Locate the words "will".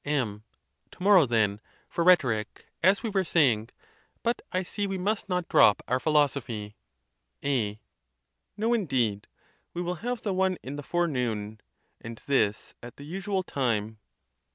9.83-10.01